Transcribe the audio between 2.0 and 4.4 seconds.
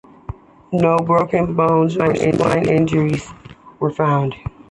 spinal injuries were found.